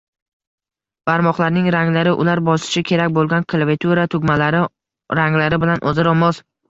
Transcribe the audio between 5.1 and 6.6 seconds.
ranglari bilan o’zaro mos